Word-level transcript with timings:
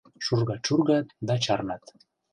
Шургат-шургат 0.25 1.07
да 1.27 1.35
чарнат. 1.43 1.83